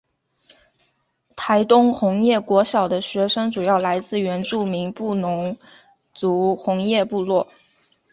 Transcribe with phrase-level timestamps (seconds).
[1.35, 5.55] 台东红叶国小的学生主要来自原住民布农
[6.15, 7.47] 族红叶部落。